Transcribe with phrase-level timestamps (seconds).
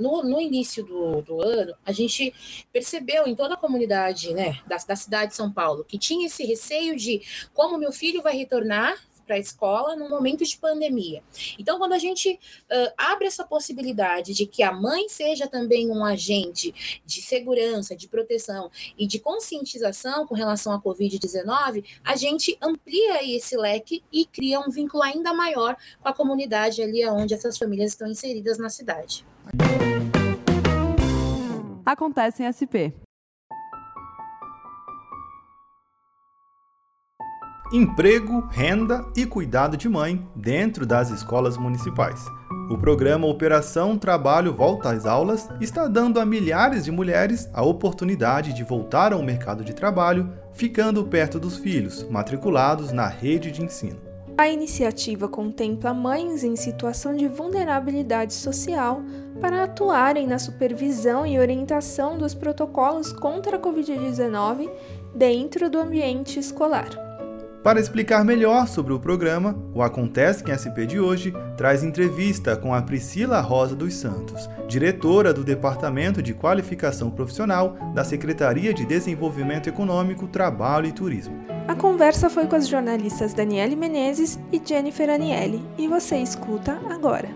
[0.00, 2.34] no, no início do, do, ano, a gente
[2.72, 6.44] percebeu em toda a comunidade né, da, da cidade de São Paulo que tinha esse
[6.44, 8.96] receio de como meu filho vai retornar
[9.30, 11.22] para a escola no momento de pandemia.
[11.56, 16.04] Então, quando a gente uh, abre essa possibilidade de que a mãe seja também um
[16.04, 18.68] agente de segurança, de proteção
[18.98, 24.68] e de conscientização com relação à Covid-19, a gente amplia esse leque e cria um
[24.68, 29.24] vínculo ainda maior com a comunidade ali onde essas famílias estão inseridas na cidade.
[31.86, 33.09] Acontece em SP.
[37.72, 42.24] Emprego, renda e cuidado de mãe dentro das escolas municipais.
[42.68, 48.52] O programa Operação Trabalho Volta às Aulas está dando a milhares de mulheres a oportunidade
[48.52, 54.00] de voltar ao mercado de trabalho, ficando perto dos filhos matriculados na rede de ensino.
[54.36, 59.02] A iniciativa contempla mães em situação de vulnerabilidade social
[59.40, 64.68] para atuarem na supervisão e orientação dos protocolos contra a Covid-19
[65.14, 67.09] dentro do ambiente escolar.
[67.62, 72.72] Para explicar melhor sobre o programa, o Acontece em SP de hoje traz entrevista com
[72.72, 79.68] a Priscila Rosa dos Santos, diretora do Departamento de Qualificação Profissional da Secretaria de Desenvolvimento
[79.68, 81.36] Econômico, Trabalho e Turismo.
[81.68, 87.28] A conversa foi com as jornalistas Daniele Menezes e Jennifer Aniele, e você escuta agora.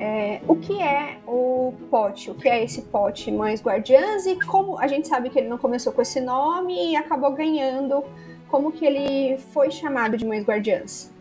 [0.00, 2.30] É, o que é o pote?
[2.30, 5.58] O que é esse pote Mães Guardiãs e como a gente sabe que ele não
[5.58, 8.02] começou com esse nome e acabou ganhando
[8.48, 11.12] como que ele foi chamado de Mães Guardiãs?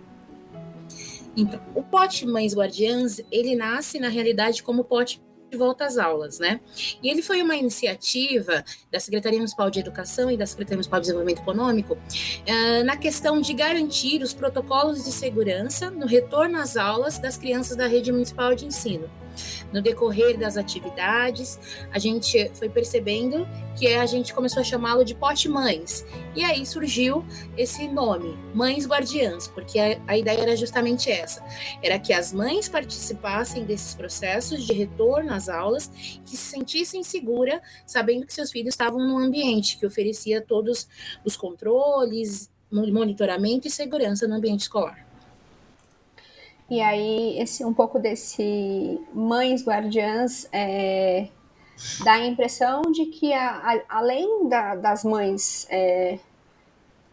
[1.38, 6.40] Então, o pote Mães Guardiãs, ele nasce na realidade como pote de volta às aulas,
[6.40, 6.60] né?
[7.04, 11.08] E ele foi uma iniciativa da Secretaria Municipal de Educação e da Secretaria Municipal de
[11.08, 17.20] Desenvolvimento Econômico uh, na questão de garantir os protocolos de segurança no retorno às aulas
[17.20, 19.10] das crianças da rede municipal de ensino.
[19.76, 21.60] No decorrer das atividades,
[21.92, 23.46] a gente foi percebendo
[23.78, 26.06] que a gente começou a chamá-lo de pote mães.
[26.34, 27.26] E aí surgiu
[27.58, 31.44] esse nome, Mães Guardiãs, porque a, a ideia era justamente essa:
[31.84, 35.92] era que as mães participassem desses processos de retorno às aulas,
[36.24, 40.88] que se sentissem seguras, sabendo que seus filhos estavam num ambiente que oferecia todos
[41.26, 45.05] os controles, monitoramento e segurança no ambiente escolar.
[46.70, 51.28] E aí, esse, um pouco desse mães guardiãs é,
[52.04, 56.18] dá a impressão de que, a, a, além da, das mães, é,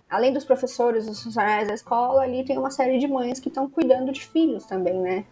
[0.08, 3.68] além dos professores, dos funcionários da escola, ali tem uma série de mães que estão
[3.68, 5.24] cuidando de filhos também, né?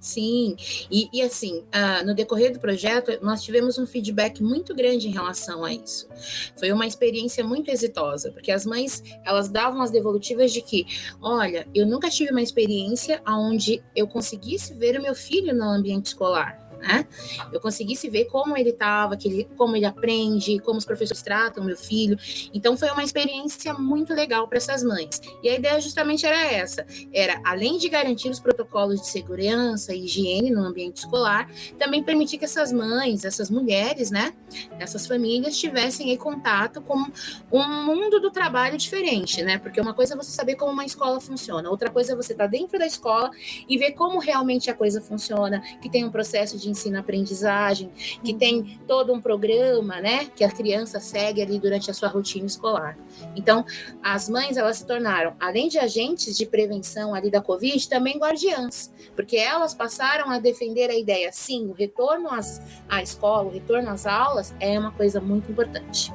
[0.00, 0.54] Sim,
[0.90, 5.10] e, e assim, uh, no decorrer do projeto, nós tivemos um feedback muito grande em
[5.10, 6.08] relação a isso.
[6.56, 10.86] Foi uma experiência muito exitosa, porque as mães, elas davam as devolutivas de que,
[11.20, 16.06] olha, eu nunca tive uma experiência onde eu conseguisse ver o meu filho no ambiente
[16.06, 17.06] escolar né?
[17.52, 19.16] Eu conseguisse ver como ele estava,
[19.56, 22.16] como ele aprende, como os professores tratam meu filho.
[22.52, 25.20] Então foi uma experiência muito legal para essas mães.
[25.42, 30.04] E a ideia justamente era essa: era além de garantir os protocolos de segurança e
[30.04, 34.32] higiene no ambiente escolar, também permitir que essas mães, essas mulheres, né,
[34.78, 37.06] essas famílias tivessem contato com
[37.50, 39.58] um mundo do trabalho diferente, né?
[39.58, 42.44] Porque uma coisa é você saber como uma escola funciona, outra coisa é você estar
[42.44, 43.30] tá dentro da escola
[43.68, 47.90] e ver como realmente a coisa funciona, que tem um processo de de ensino-aprendizagem,
[48.22, 52.46] que tem todo um programa, né, que a criança segue ali durante a sua rotina
[52.46, 52.96] escolar.
[53.34, 53.64] Então,
[54.02, 58.92] as mães, elas se tornaram, além de agentes de prevenção ali da Covid, também guardiãs,
[59.16, 63.90] porque elas passaram a defender a ideia, sim, o retorno às, à escola, o retorno
[63.90, 66.12] às aulas é uma coisa muito importante.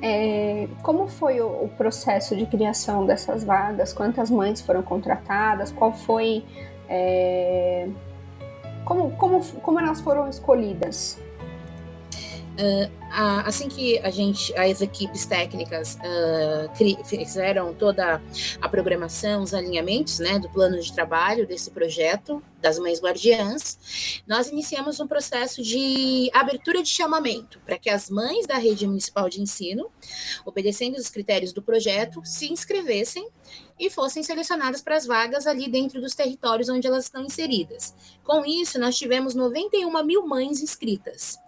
[0.00, 3.92] É, como foi o, o, processo de criação dessas vagas?
[3.92, 5.72] Quantas mães foram contratadas?
[5.72, 6.44] Qual foi
[6.88, 7.88] é,
[8.88, 11.18] como, como, como elas foram escolhidas?
[12.58, 12.90] Uh,
[13.46, 18.20] assim que a gente, as equipes técnicas uh, fizeram toda
[18.60, 24.48] a programação, os alinhamentos né, do plano de trabalho desse projeto das mães guardiãs, nós
[24.48, 29.40] iniciamos um processo de abertura de chamamento para que as mães da rede municipal de
[29.40, 29.88] ensino,
[30.44, 33.28] obedecendo os critérios do projeto, se inscrevessem
[33.78, 37.94] e fossem selecionadas para as vagas ali dentro dos territórios onde elas estão inseridas.
[38.24, 41.38] Com isso, nós tivemos 91 mil mães inscritas.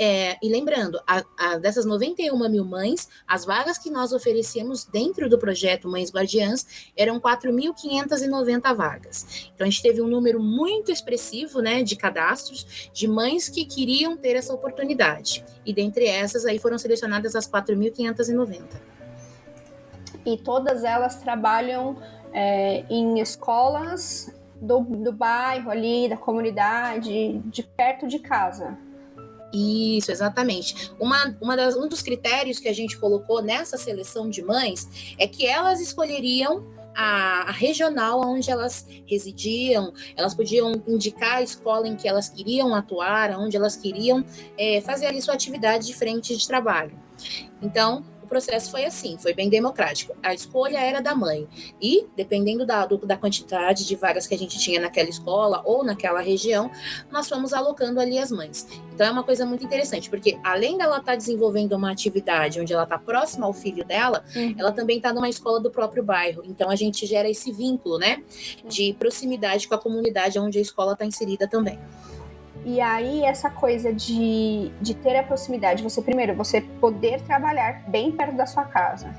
[0.00, 5.28] É, e lembrando, a, a, dessas 91 mil mães, as vagas que nós oferecemos dentro
[5.28, 9.50] do projeto Mães Guardiãs eram 4.590 vagas.
[9.54, 14.16] Então, a gente teve um número muito expressivo né, de cadastros de mães que queriam
[14.16, 15.44] ter essa oportunidade.
[15.66, 18.98] E dentre essas, aí foram selecionadas as 4.590
[20.32, 21.96] e todas elas trabalham
[22.32, 28.76] é, em escolas do, do bairro ali, da comunidade, de perto de casa.
[29.52, 30.92] Isso, exatamente.
[31.00, 35.26] Uma, uma das, um dos critérios que a gente colocou nessa seleção de mães é
[35.26, 41.96] que elas escolheriam a, a, regional onde elas residiam, elas podiam indicar a escola em
[41.96, 44.24] que elas queriam atuar, onde elas queriam
[44.58, 46.98] é, fazer ali sua atividade de frente de trabalho.
[47.62, 50.14] Então, processo foi assim, foi bem democrático.
[50.22, 51.48] A escolha era da mãe.
[51.80, 55.82] E, dependendo da, do, da quantidade de vagas que a gente tinha naquela escola ou
[55.82, 56.70] naquela região,
[57.10, 58.66] nós fomos alocando ali as mães.
[58.94, 62.72] Então é uma coisa muito interessante, porque além dela estar tá desenvolvendo uma atividade onde
[62.72, 64.54] ela está próxima ao filho dela, uhum.
[64.58, 66.42] ela também está numa escola do próprio bairro.
[66.44, 68.22] Então a gente gera esse vínculo, né,
[68.64, 71.78] de proximidade com a comunidade onde a escola está inserida também.
[72.68, 78.12] E aí, essa coisa de, de ter a proximidade, você primeiro, você poder trabalhar bem
[78.12, 79.10] perto da sua casa,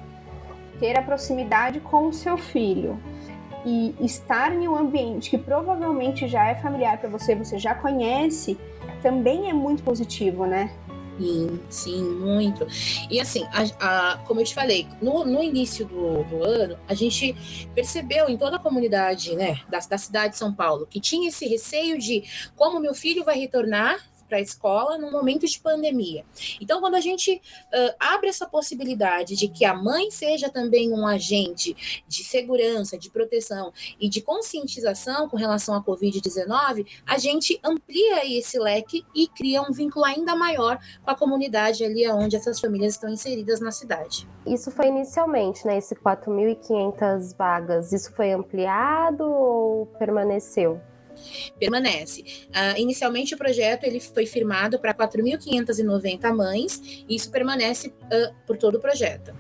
[0.79, 2.99] ter a proximidade com o seu filho
[3.65, 8.55] e estar em um ambiente que provavelmente já é familiar para você, você já conhece,
[9.01, 10.69] também é muito positivo, né?
[11.19, 12.65] Sim, sim, muito.
[13.09, 16.93] E assim, a, a, como eu te falei, no, no início do, do, ano, a
[16.93, 17.35] gente
[17.75, 21.45] percebeu em toda a comunidade né, da, da cidade de São Paulo que tinha esse
[21.45, 22.23] receio de
[22.55, 23.99] como meu filho vai retornar
[24.29, 26.23] para a escola no momento de pandemia.
[26.61, 31.05] Então, quando a gente uh, abre essa possibilidade de que a mãe seja também um
[31.05, 38.25] agente de segurança, de proteção e de conscientização com relação à Covid-19, a gente amplia
[38.25, 42.93] esse leque e cria um vínculo ainda maior com a comunidade ali onde essas famílias
[42.93, 44.27] estão inseridas na cidade.
[44.45, 45.77] Isso foi inicialmente, né?
[45.77, 50.79] Esse 4.500 vagas, isso foi ampliado ou permaneceu?
[51.59, 52.21] Permanece.
[52.21, 58.57] Uh, inicialmente o projeto ele foi firmado para 4.590 mães e isso permanece uh, por
[58.57, 59.33] todo o projeto.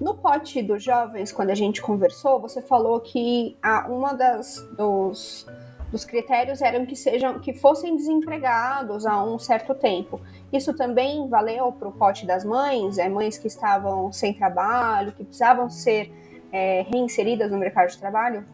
[0.00, 5.46] No pote dos jovens, quando a gente conversou, você falou que a, uma das dos,
[5.90, 10.20] dos critérios eram que sejam que fossem desempregados há um certo tempo.
[10.52, 15.24] Isso também valeu para o pote das mães, é mães que estavam sem trabalho, que
[15.24, 16.12] precisavam ser
[16.52, 18.44] é, reinseridas no mercado de trabalho?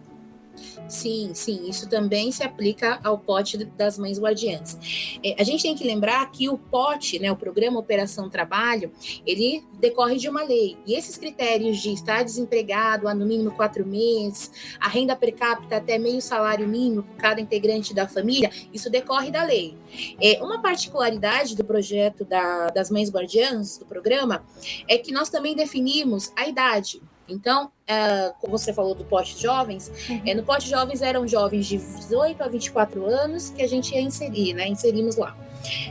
[0.88, 4.78] Sim, sim, isso também se aplica ao pote das mães guardiãs.
[5.24, 8.92] É, a gente tem que lembrar que o pote, né, o programa Operação Trabalho,
[9.26, 10.76] ele decorre de uma lei.
[10.86, 15.76] E esses critérios de estar desempregado há no mínimo quatro meses, a renda per capita
[15.76, 19.76] até meio salário mínimo por cada integrante da família, isso decorre da lei.
[20.20, 24.44] É, uma particularidade do projeto da, das mães guardiãs, do programa,
[24.88, 27.00] é que nós também definimos a idade.
[27.28, 30.22] Então, uh, como você falou do pote jovens, uhum.
[30.26, 34.00] é, no pote jovens eram jovens de 18 a 24 anos que a gente ia
[34.00, 34.69] inserir, né?
[34.69, 35.36] Inserimos lá.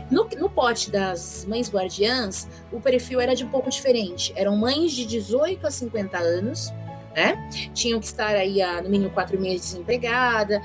[0.10, 4.34] No, no pote das mães guardiãs, o perfil era de um pouco diferente.
[4.36, 6.74] Eram mães de 18 a 50 anos,
[7.16, 7.50] né?
[7.74, 10.62] Tinham que estar aí há no mínimo quatro meses desempregada,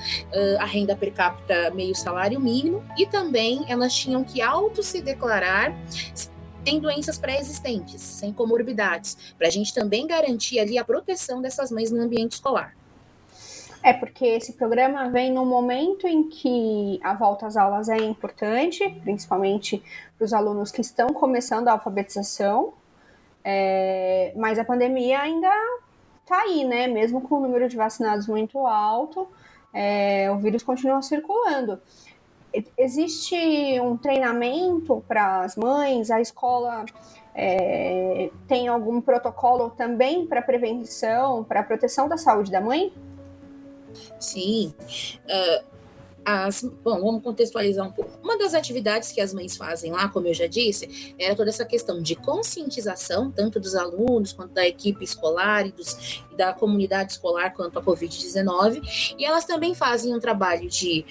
[0.59, 5.73] a renda per capita meio salário mínimo, e também elas tinham que auto se declarar
[6.67, 11.93] tem doenças pré-existentes, sem comorbidades, para a gente também garantir ali a proteção dessas mães
[11.93, 12.77] no ambiente escolar.
[13.85, 18.83] É porque esse programa vem no momento em que a volta às aulas é importante,
[19.05, 19.81] principalmente
[20.19, 22.73] para os alunos que estão começando a alfabetização,
[23.45, 25.49] é, mas a pandemia ainda
[26.21, 26.89] está aí, né?
[26.89, 29.29] Mesmo com o número de vacinados muito alto,
[29.73, 31.81] é, o vírus continua circulando
[32.77, 36.11] existe um treinamento para as mães?
[36.11, 36.85] A escola
[37.35, 42.93] é, tem algum protocolo também para prevenção, para proteção da saúde da mãe?
[44.19, 44.75] Sim.
[45.25, 45.76] Uh,
[46.27, 48.19] as, bom, vamos contextualizar um pouco.
[48.21, 51.65] Uma das atividades que as mães fazem lá, como eu já disse, era toda essa
[51.65, 57.13] questão de conscientização, tanto dos alunos quanto da equipe escolar e, dos, e da comunidade
[57.13, 59.15] escolar quanto à Covid-19.
[59.17, 61.07] E elas também fazem um trabalho de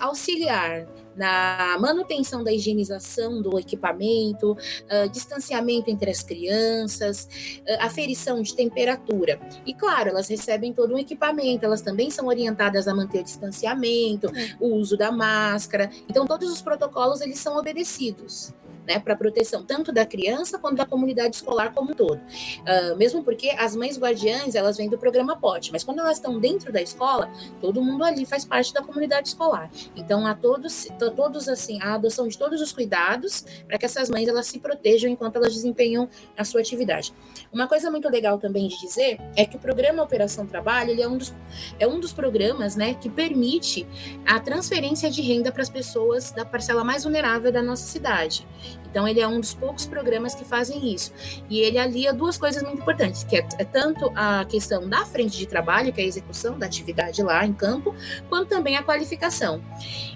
[0.00, 0.84] auxiliar
[1.16, 7.28] na manutenção da higienização do equipamento, uh, distanciamento entre as crianças,
[7.60, 9.40] uh, aferição de temperatura.
[9.64, 14.30] E claro, elas recebem todo um equipamento, elas também são orientadas a manter o distanciamento,
[14.60, 15.90] o uso da máscara.
[16.08, 18.52] Então todos os protocolos eles são obedecidos
[18.86, 22.18] né, para proteção tanto da criança quanto da comunidade escolar como um todo.
[22.18, 26.38] Uh, mesmo porque as mães guardiães, elas vêm do programa POT, mas quando elas estão
[26.38, 29.70] dentro da escola, todo mundo ali faz parte da comunidade escolar.
[29.96, 34.28] Então, há todos, todos assim, a adoção de todos os cuidados para que essas mães
[34.28, 37.12] elas se protejam enquanto elas desempenham a sua atividade.
[37.52, 41.08] Uma coisa muito legal também de dizer é que o programa Operação Trabalho, ele é
[41.08, 41.32] um dos,
[41.78, 43.86] é um dos programas, né, que permite
[44.26, 48.46] a transferência de renda para as pessoas da parcela mais vulnerável da nossa cidade.
[48.94, 51.12] Então, ele é um dos poucos programas que fazem isso.
[51.50, 55.36] E ele alia duas coisas muito importantes, que é, é tanto a questão da frente
[55.36, 57.92] de trabalho, que é a execução da atividade lá em campo,
[58.28, 59.60] quanto também a qualificação.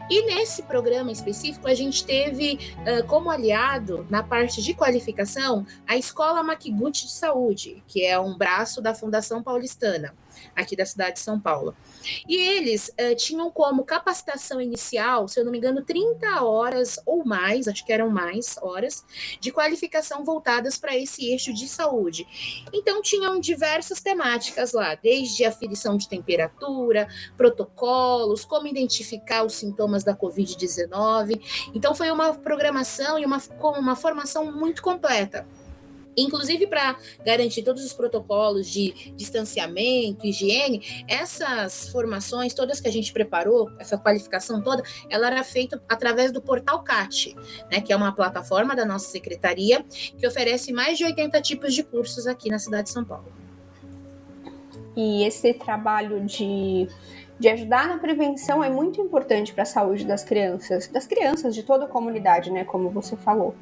[0.08, 5.96] E nesse programa específico, a gente teve uh, como aliado, na parte de qualificação, a
[5.96, 10.14] Escola Maquiguti de Saúde, que é um braço da Fundação Paulistana
[10.54, 11.74] aqui da cidade de São Paulo.
[12.28, 17.24] E eles uh, tinham como capacitação inicial, se eu não me engano, 30 horas ou
[17.24, 19.04] mais, acho que eram mais horas,
[19.40, 22.26] de qualificação voltadas para esse eixo de saúde.
[22.72, 30.14] Então, tinham diversas temáticas lá, desde aferição de temperatura, protocolos, como identificar os sintomas da
[30.14, 31.40] Covid-19.
[31.74, 35.46] Então, foi uma programação e uma, uma formação muito completa
[36.22, 43.12] inclusive para garantir todos os protocolos de distanciamento, higiene, essas formações todas que a gente
[43.12, 47.36] preparou, essa qualificação toda, ela era feita através do portal CAT,
[47.70, 49.84] né, que é uma plataforma da nossa secretaria
[50.16, 53.32] que oferece mais de 80 tipos de cursos aqui na cidade de São Paulo.
[54.96, 56.88] E esse trabalho de
[57.38, 61.62] de ajudar na prevenção é muito importante para a saúde das crianças, das crianças de
[61.62, 62.64] toda a comunidade, né?
[62.64, 63.54] Como você falou.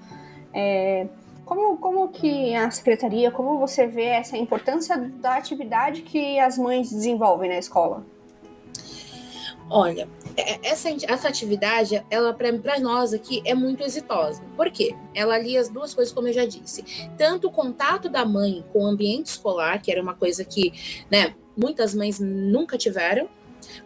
[0.52, 1.06] É,
[1.47, 6.91] como, como que a secretaria, como você vê essa importância da atividade que as mães
[6.91, 8.05] desenvolvem na escola?
[9.71, 14.43] Olha, é, essa, essa atividade, ela para nós aqui é muito exitosa.
[14.57, 14.95] Por quê?
[15.15, 16.85] Ela alia as duas coisas, como eu já disse.
[17.17, 20.73] Tanto o contato da mãe com o ambiente escolar, que era uma coisa que
[21.09, 23.29] né, muitas mães nunca tiveram,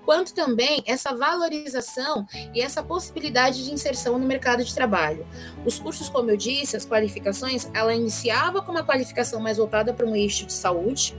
[0.05, 5.27] quanto também essa valorização e essa possibilidade de inserção no mercado de trabalho.
[5.65, 10.07] Os cursos, como eu disse, as qualificações, ela iniciava com uma qualificação mais voltada para
[10.07, 11.15] um eixo de saúde,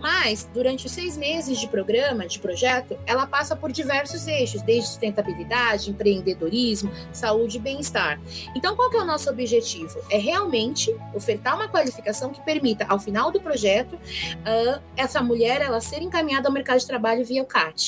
[0.00, 4.88] mas durante os seis meses de programa, de projeto, ela passa por diversos eixos, desde
[4.88, 8.20] sustentabilidade, empreendedorismo, saúde e bem-estar.
[8.54, 10.00] Então, qual que é o nosso objetivo?
[10.10, 15.80] É realmente ofertar uma qualificação que permita, ao final do projeto, uh, essa mulher ela
[15.80, 17.83] ser encaminhada ao mercado de trabalho via o CAT.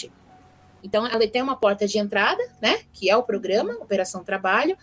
[0.82, 4.76] Então, ela tem uma porta de entrada, né, que é o programa Operação Trabalho,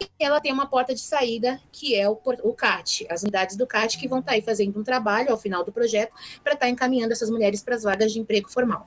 [0.00, 3.66] e ela tem uma porta de saída, que é o, o CAT, as unidades do
[3.66, 6.66] CAT que vão estar tá aí fazendo um trabalho ao final do projeto para estar
[6.66, 8.86] tá encaminhando essas mulheres para as vagas de emprego formal.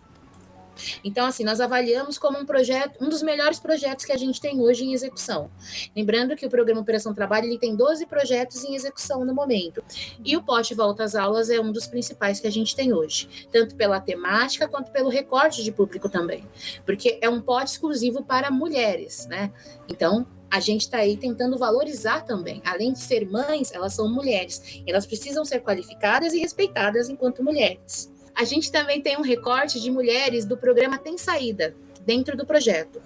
[1.04, 4.60] Então, assim, nós avaliamos como um projeto, um dos melhores projetos que a gente tem
[4.60, 5.50] hoje em execução.
[5.96, 9.84] Lembrando que o programa Operação Trabalho ele tem 12 projetos em execução no momento.
[10.24, 13.48] E o pote Volta às Aulas é um dos principais que a gente tem hoje,
[13.52, 16.46] tanto pela temática quanto pelo recorte de público também.
[16.86, 19.52] Porque é um pote exclusivo para mulheres, né?
[19.88, 22.62] Então, a gente está aí tentando valorizar também.
[22.66, 24.82] Além de ser mães, elas são mulheres.
[24.88, 28.12] Elas precisam ser qualificadas e respeitadas enquanto mulheres.
[28.40, 33.02] A gente também tem um recorte de mulheres do programa Tem Saída, dentro do projeto.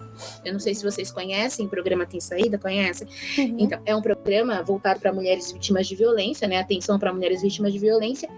[0.46, 3.08] Eu não sei se vocês conhecem, o programa Tem Saída, conhecem?
[3.40, 3.56] Uhum.
[3.58, 6.60] Então, é um programa voltado para mulheres vítimas de violência, né?
[6.60, 8.30] Atenção para mulheres vítimas de violência.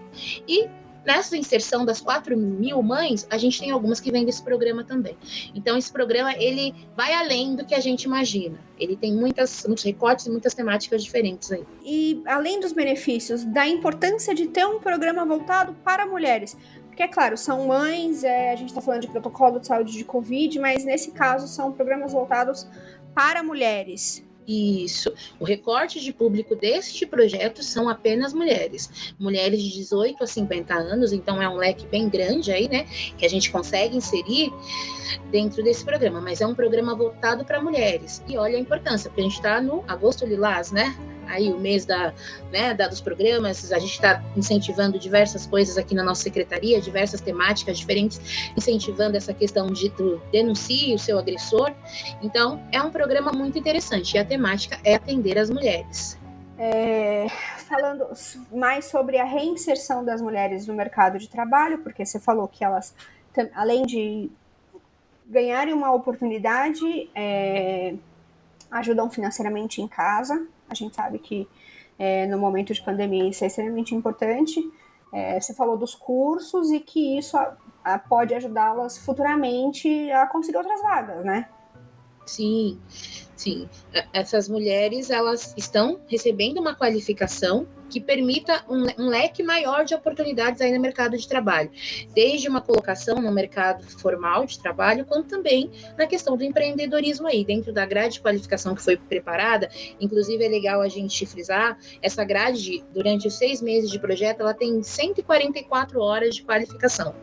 [0.48, 0.70] E
[1.06, 5.18] nessa inserção das 4 mil mães, a gente tem algumas que vêm desse programa também.
[5.54, 8.58] Então, esse programa, ele vai além do que a gente imagina.
[8.80, 11.64] Ele tem muitas, muitos recortes e muitas temáticas diferentes aí.
[11.84, 16.58] E, além dos benefícios, da importância de ter um programa voltado para mulheres.
[16.96, 20.06] Porque, é claro, são mães, é, a gente está falando de protocolo de saúde de
[20.06, 22.66] Covid, mas nesse caso são programas voltados
[23.14, 24.25] para mulheres.
[24.48, 25.14] Isso.
[25.38, 29.14] O recorte de público deste projeto são apenas mulheres.
[29.20, 32.86] Mulheres de 18 a 50 anos, então é um leque bem grande aí, né?
[33.18, 34.54] Que a gente consegue inserir
[35.30, 36.22] dentro desse programa.
[36.22, 38.24] Mas é um programa voltado para mulheres.
[38.25, 40.96] E olha a importância, porque a gente está no agosto lilás, né?
[41.27, 42.13] Aí o mês da,
[42.51, 47.22] né, da dos programas, a gente está incentivando diversas coisas aqui na nossa secretaria, diversas
[47.22, 51.72] temáticas diferentes, incentivando essa questão de do, denuncie o seu agressor.
[52.22, 56.17] Então, é um programa muito interessante e a temática é atender as mulheres.
[56.58, 57.27] É,
[57.67, 58.08] falando
[58.51, 62.96] mais sobre a reinserção das mulheres no mercado de trabalho, porque você falou que elas,
[63.53, 64.32] além de
[65.25, 67.96] ganharem uma oportunidade, é,
[68.72, 71.48] ajudam financeiramente em casa, a gente sabe que
[71.98, 74.62] é, no momento de pandemia isso é extremamente importante.
[75.13, 80.57] É, você falou dos cursos e que isso a, a, pode ajudá-las futuramente a conseguir
[80.57, 81.48] outras vagas, né?
[82.25, 82.79] Sim,
[83.36, 83.70] sim.
[84.12, 90.60] Essas mulheres elas estão recebendo uma qualificação que permita um, um, leque maior de oportunidades
[90.60, 91.70] aí no mercado de trabalho,
[92.15, 97.46] desde uma colocação no mercado formal de trabalho, quanto também na questão do empreendedorismo aí,
[97.46, 99.70] dentro da grade de qualificação que foi preparada,
[100.01, 104.53] inclusive é legal a gente frisar, essa grade, durante os seis meses de projeto, ela
[104.53, 107.13] tem 144 horas de qualificação.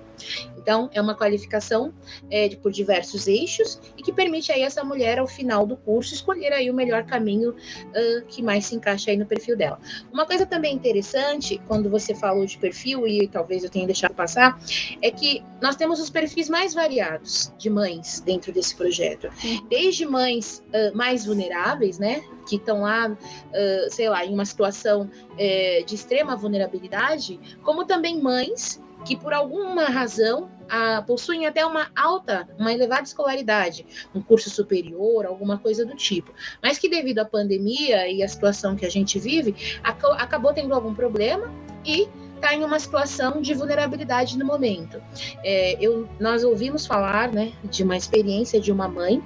[0.63, 1.93] Então, é uma qualificação
[2.31, 6.15] é, de, por diversos eixos e que permite aí essa mulher, ao final do curso,
[6.15, 9.81] escolher aí o melhor caminho uh, que mais se encaixa aí no perfil dela.
[10.13, 14.57] Uma coisa também interessante, quando você falou de perfil, e talvez eu tenha deixado passar,
[15.03, 19.29] é que nós temos os perfis mais variados de mães dentro desse projeto.
[19.69, 22.23] Desde mães uh, mais vulneráveis, né?
[22.49, 28.21] Que estão lá, uh, sei lá, em uma situação uh, de extrema vulnerabilidade, como também
[28.21, 34.49] mães que por alguma razão a, possuem até uma alta, uma elevada escolaridade, um curso
[34.51, 36.33] superior, alguma coisa do tipo,
[36.63, 40.75] mas que devido à pandemia e à situação que a gente vive, ac acabou tendo
[40.75, 41.53] algum problema
[41.85, 42.09] e
[42.43, 45.01] está em uma situação de vulnerabilidade no momento.
[45.45, 49.23] É, eu, nós ouvimos falar, né, de uma experiência de uma mãe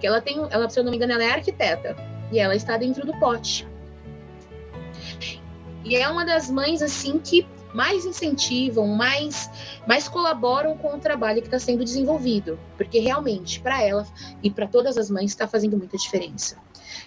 [0.00, 1.94] que ela tem, ela se eu não me engano, ela é arquiteta
[2.32, 3.66] e ela está dentro do pote.
[5.84, 9.50] E é uma das mães assim que mais incentivam, mais,
[9.86, 14.06] mais colaboram com o trabalho que está sendo desenvolvido, porque realmente para ela
[14.42, 16.56] e para todas as mães está fazendo muita diferença.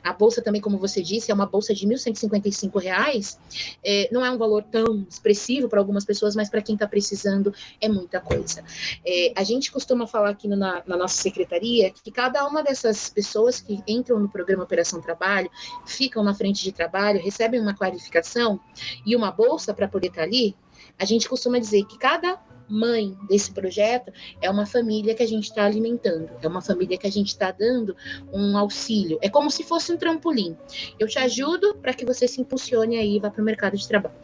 [0.03, 3.37] A bolsa também, como você disse, é uma bolsa de R$ 1.155.
[3.83, 7.53] É, não é um valor tão expressivo para algumas pessoas, mas para quem está precisando
[7.81, 8.63] é muita coisa.
[9.05, 13.61] É, a gente costuma falar aqui na, na, nossa secretaria que cada uma dessas pessoas
[13.61, 15.49] que entram no programa Operação Trabalho,
[15.85, 18.59] ficam na frente de trabalho, recebem uma qualificação
[19.05, 20.48] e uma bolsa para poder estar tá ali,
[20.97, 22.39] a gente costuma dizer que cada
[22.69, 27.07] mãe desse projeto é uma família que a gente está alimentando, é uma família que
[27.07, 27.95] a gente está dando
[28.31, 29.17] um auxílio.
[29.21, 30.55] É como se fosse um trampolim.
[30.99, 33.87] Eu te ajudo para que você se impulsione aí e vá para o mercado de
[33.87, 34.15] trabalho.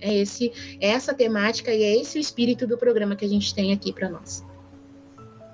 [0.00, 3.54] É, esse, é essa temática e é esse o espírito do programa que a gente
[3.54, 4.44] tem aqui para nós.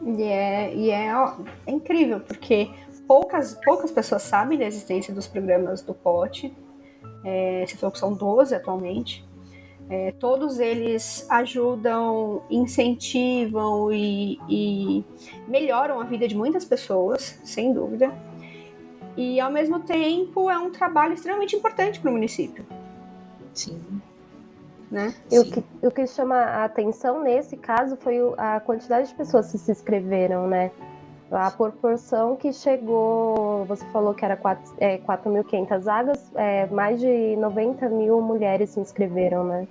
[0.04, 1.36] E, é, e é, ó,
[1.66, 2.70] é incrível, porque
[3.06, 6.54] poucas, poucas pessoas sabem da existência dos programas do POT.
[7.24, 9.27] É, você falou que são 12 atualmente.
[9.90, 15.04] É, todos eles ajudam, incentivam e, e,
[15.46, 18.12] melhoram a vida de muitas pessoas, sem dúvida.
[19.16, 22.66] E ao mesmo tempo é um trabalho extremamente importante para o município.
[23.54, 23.80] Sim.
[24.90, 25.14] Né?
[25.30, 29.50] E o que, o que chama a atenção nesse caso foi a quantidade de pessoas
[29.50, 30.70] que se inscreveram, né?
[31.30, 37.86] A proporção que chegou, você falou que era 4.500 é, vagas, é, mais de 90
[37.90, 39.68] mil mulheres se inscreveram, né?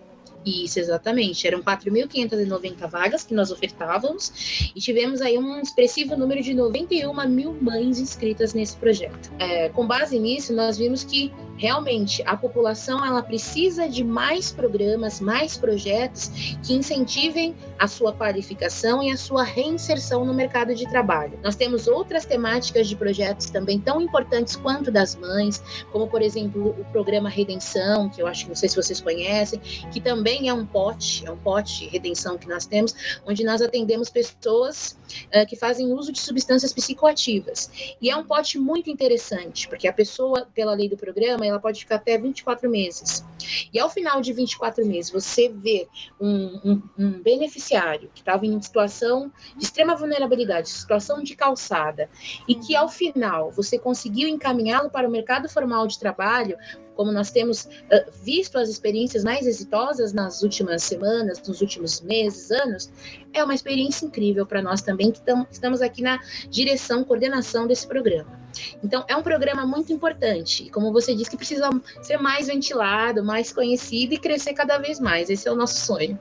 [0.48, 1.46] Isso, exatamente.
[1.46, 7.54] Eram 4.590 vagas que nós ofertávamos e tivemos aí um expressivo número de 91 mil
[7.62, 9.30] mães inscritas nesse projeto.
[9.40, 15.20] É, com base nisso, nós vimos que realmente a população ela precisa de mais programas,
[15.20, 16.30] mais projetos
[16.64, 21.40] que incentivem a sua qualificação e a sua reinserção no mercado de trabalho.
[21.44, 26.76] Nós temos outras temáticas de projetos também tão importantes quanto das mães, como por exemplo
[26.80, 29.60] o programa Redenção, que eu acho que não sei se vocês conhecem,
[29.92, 32.94] que também é um pote, é um pote de redenção que nós temos,
[33.26, 34.98] onde nós atendemos pessoas
[35.34, 37.72] uh, que fazem uso de substâncias psicoativas.
[38.02, 41.80] E é um pote muito interessante, porque a pessoa, pela lei do programa, ela pode
[41.80, 43.26] ficar até 24 meses.
[43.74, 45.88] E ao final de 24 meses, você vê
[46.20, 52.10] um, um, um beneficiário que estava em situação de extrema vulnerabilidade, situação de calçada,
[52.48, 56.58] e que ao final você conseguiu encaminhá-lo para o mercado formal de trabalho,
[56.96, 62.50] como nós temos uh, visto as experiências mais exitosas nas últimas semanas, nos últimos meses,
[62.50, 62.92] anos,
[63.32, 67.88] é uma experiência incrível para nós também que tam, estamos aqui na direção, coordenação desse
[67.88, 68.47] programa.
[68.84, 71.70] Então, é um programa muito importante, como você disse, que precisa
[72.02, 75.30] ser mais ventilado, mais conhecido e crescer cada vez mais.
[75.30, 76.20] Esse é o nosso sonho.